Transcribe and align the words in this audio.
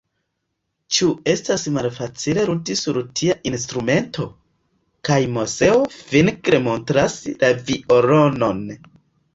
Ĉu 0.95 1.09
estas 1.33 1.65
malfacile 1.75 2.45
ludi 2.47 2.77
sur 2.81 2.99
tia 3.21 3.35
instrumento? 3.51 4.27
kaj 5.11 5.19
Moseo 5.37 5.77
fingre 6.01 6.65
montras 6.71 7.21
la 7.45 7.57
violonon. 7.71 8.69